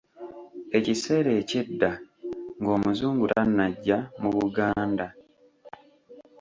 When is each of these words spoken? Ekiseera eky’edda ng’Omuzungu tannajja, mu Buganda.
Ekiseera 0.77 1.31
eky’edda 1.41 1.91
ng’Omuzungu 2.61 3.25
tannajja, 3.33 3.97
mu 4.21 4.29
Buganda. 4.37 5.07